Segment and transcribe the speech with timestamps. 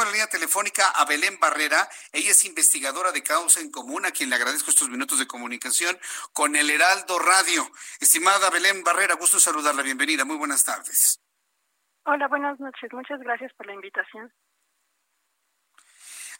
[0.00, 1.86] Tengo en la línea telefónica a Belén Barrera.
[2.10, 5.98] Ella es investigadora de Causa en Común, a quien le agradezco estos minutos de comunicación
[6.32, 7.70] con el Heraldo Radio.
[8.00, 9.82] Estimada Belén Barrera, gusto saludarla.
[9.82, 10.24] Bienvenida.
[10.24, 11.20] Muy buenas tardes.
[12.04, 12.90] Hola, buenas noches.
[12.94, 14.32] Muchas gracias por la invitación.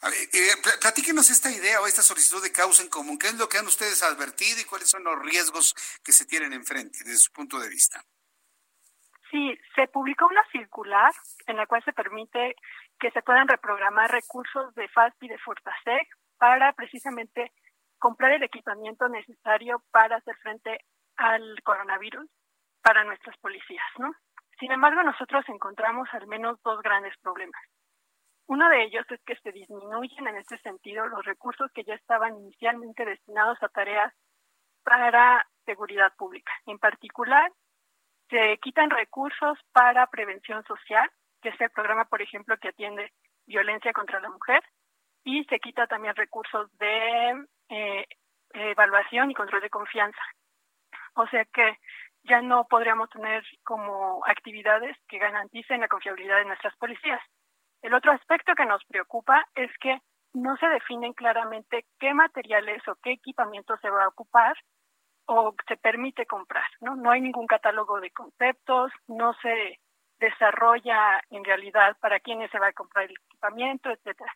[0.01, 3.19] A ver, eh, platíquenos esta idea o esta solicitud de causa en común.
[3.19, 6.53] ¿Qué es lo que han ustedes advertido y cuáles son los riesgos que se tienen
[6.53, 8.03] enfrente desde su punto de vista?
[9.31, 11.11] Sí, se publicó una circular
[11.47, 12.55] en la cual se permite
[12.99, 17.51] que se puedan reprogramar recursos de FAST y de Fortasec para precisamente
[17.97, 20.79] comprar el equipamiento necesario para hacer frente
[21.15, 22.29] al coronavirus
[22.81, 24.11] para nuestras policías, ¿no?
[24.59, 27.61] Sin embargo, nosotros encontramos al menos dos grandes problemas.
[28.47, 32.35] Uno de ellos es que se disminuyen en este sentido los recursos que ya estaban
[32.35, 34.13] inicialmente destinados a tareas
[34.83, 36.51] para seguridad pública.
[36.65, 37.49] En particular,
[38.31, 41.07] se quitan recursos para prevención social,
[41.41, 43.11] que es el programa, por ejemplo, que atiende
[43.45, 44.63] violencia contra la mujer,
[45.23, 48.07] y se quita también recursos de eh,
[48.53, 50.21] evaluación y control de confianza.
[51.13, 51.77] O sea que
[52.23, 57.21] ya no podríamos tener como actividades que garanticen la confiabilidad de nuestras policías.
[57.81, 59.99] El otro aspecto que nos preocupa es que
[60.33, 64.55] no se definen claramente qué materiales o qué equipamiento se va a ocupar
[65.25, 66.95] o se permite comprar, ¿no?
[66.95, 69.79] No hay ningún catálogo de conceptos, no se
[70.19, 74.33] desarrolla en realidad para quiénes se va a comprar el equipamiento, etcétera.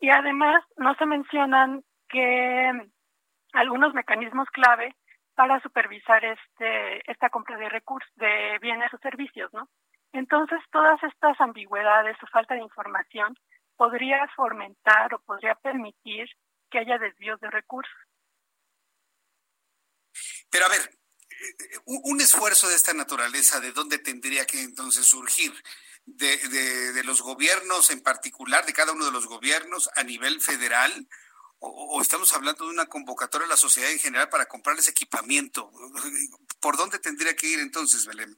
[0.00, 2.72] Y además no se mencionan que
[3.52, 4.94] algunos mecanismos clave
[5.34, 9.68] para supervisar este esta compra de recursos, de bienes o servicios, ¿no?
[10.12, 13.34] Entonces, todas estas ambigüedades o falta de información
[13.76, 16.28] podría fomentar o podría permitir
[16.70, 17.94] que haya desvíos de recursos.
[20.50, 20.98] Pero a ver,
[21.84, 25.52] un esfuerzo de esta naturaleza, ¿de dónde tendría que entonces surgir?
[26.06, 31.06] De, de, los gobiernos en particular, de cada uno de los gobiernos a nivel federal,
[31.60, 35.70] o, o, estamos hablando de una convocatoria a la sociedad en general para comprarles equipamiento.
[36.60, 38.36] ¿Por dónde tendría que ir entonces, Belén?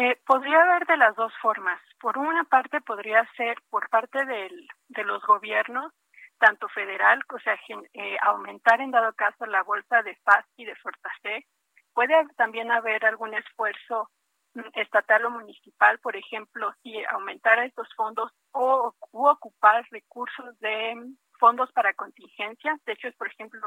[0.00, 1.80] Eh, podría haber de las dos formas.
[2.00, 5.92] Por una parte, podría ser por parte del, de los gobiernos,
[6.40, 7.54] tanto federal, o sea,
[7.92, 11.46] eh, aumentar en dado caso la bolsa de FAST y de Fortasec.
[11.92, 14.10] Puede también haber algún esfuerzo
[14.54, 20.96] mm, estatal o municipal, por ejemplo, si aumentara estos fondos o ocupar recursos de
[21.38, 22.82] fondos para contingencias.
[22.84, 23.60] De hecho, es, por ejemplo,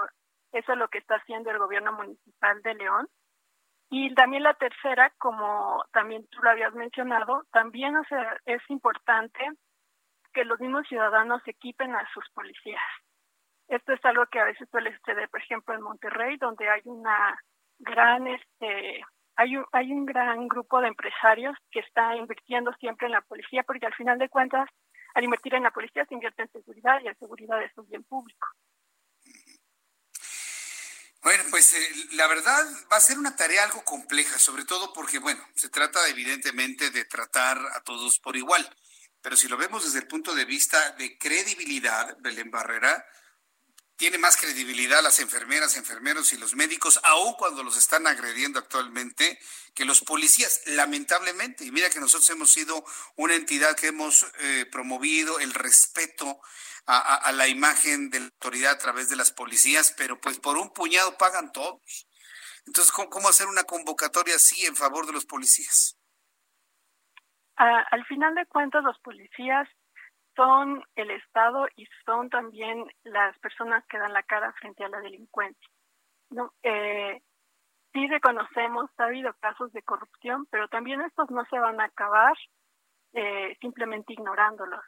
[0.51, 3.07] eso es lo que está haciendo el gobierno municipal de León,
[3.95, 9.39] y también la tercera, como también tú lo habías mencionado, también o sea, es importante
[10.33, 12.81] que los mismos ciudadanos equipen a sus policías.
[13.67, 17.39] Esto es algo que a veces suele suceder, por ejemplo, en Monterrey, donde hay una
[17.79, 19.01] gran, este,
[19.35, 23.63] hay un, hay un gran grupo de empresarios que está invirtiendo siempre en la policía,
[23.63, 24.69] porque al final de cuentas,
[25.15, 28.03] al invertir en la policía se invierte en seguridad y en seguridad es un bien
[28.03, 28.47] público.
[31.23, 35.19] Bueno, pues eh, la verdad va a ser una tarea algo compleja, sobre todo porque,
[35.19, 38.69] bueno, se trata evidentemente de tratar a todos por igual.
[39.23, 43.03] Pero si lo vemos desde el punto de vista de credibilidad, Belén Barrera,
[43.95, 49.39] tiene más credibilidad las enfermeras, enfermeros y los médicos, aun cuando los están agrediendo actualmente,
[49.73, 51.63] que los policías, lamentablemente.
[51.63, 52.83] Y mira que nosotros hemos sido
[53.15, 56.41] una entidad que hemos eh, promovido el respeto
[56.85, 60.73] a, la imagen de la autoridad a través de las policías, pero pues por un
[60.73, 62.07] puñado pagan todos.
[62.65, 65.95] Entonces, ¿cómo, hacer una convocatoria así en favor de los policías?
[67.55, 69.67] Al final de cuentas, los policías
[70.35, 74.99] son el Estado y son también las personas que dan la cara frente a la
[74.99, 75.69] delincuencia.
[76.31, 76.51] ¿no?
[76.63, 77.21] Eh,
[77.93, 82.33] sí reconocemos, ha habido casos de corrupción, pero también estos no se van a acabar
[83.13, 84.83] eh, simplemente ignorándolos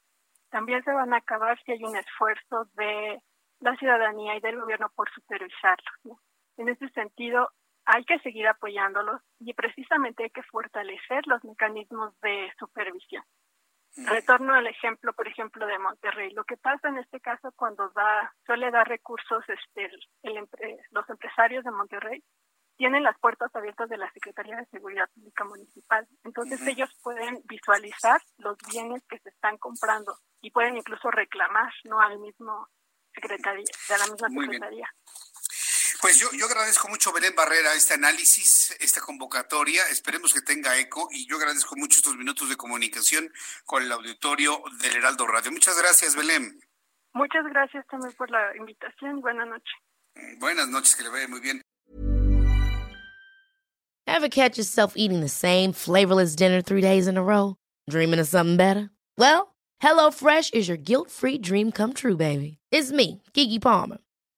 [0.56, 3.22] también se van a acabar si hay un esfuerzo de
[3.60, 6.18] la ciudadanía y del gobierno por supervisarlos.
[6.56, 7.50] En ese sentido,
[7.86, 13.24] hay que seguir apoyándolos y precisamente hay que fortalecer los mecanismos de supervisión.
[13.98, 16.32] Retorno al ejemplo, por ejemplo, de Monterrey.
[16.32, 19.90] Lo que pasa en este caso cuando da, suele dar recursos este,
[20.24, 20.48] el,
[20.92, 22.22] los empresarios de Monterrey,
[22.76, 26.06] tienen las puertas abiertas de la Secretaría de Seguridad Pública Municipal.
[26.26, 32.02] Entonces ellos pueden visualizar los bienes que se están comprando y pueden incluso reclamar no
[32.02, 32.68] al mismo
[33.14, 34.90] secretaría, de la misma secretaría.
[36.02, 39.88] Pues yo, yo agradezco mucho, Belén Barrera, este análisis, esta convocatoria.
[39.90, 43.32] Esperemos que tenga eco y yo agradezco mucho estos minutos de comunicación
[43.66, 45.52] con el auditorio del Heraldo Radio.
[45.52, 46.60] Muchas gracias, Belén.
[47.14, 49.22] Muchas gracias también por la invitación.
[49.22, 49.74] Buenas noches.
[50.40, 51.62] Buenas noches, que le vaya muy bien.
[54.08, 57.56] Ever catch yourself eating the same flavorless dinner three days in a row?
[57.90, 58.92] Dreaming of something better?
[59.18, 62.58] Well, HelloFresh is your guilt-free dream come true, baby.
[62.72, 63.98] It's me, Kiki Palmer.